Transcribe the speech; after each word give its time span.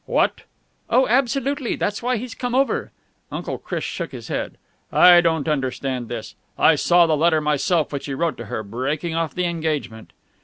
"What?" 0.07 0.45
"Oh, 0.89 1.07
absolutely. 1.07 1.75
That's 1.75 2.01
why 2.01 2.17
he's 2.17 2.33
come 2.33 2.55
over." 2.55 2.89
Uncle 3.31 3.59
Chris 3.59 3.83
shook 3.83 4.13
his 4.13 4.29
head. 4.29 4.57
"I 4.91 5.21
don't 5.21 5.47
understand 5.47 6.07
this. 6.09 6.33
I 6.57 6.73
saw 6.73 7.05
the 7.05 7.15
letter 7.15 7.39
myself 7.39 7.93
which 7.93 8.07
he 8.07 8.15
wrote 8.15 8.35
to 8.37 8.45
her, 8.45 8.63
breaking 8.63 9.13
off 9.13 9.35
the 9.35 9.45
engagement." 9.45 10.11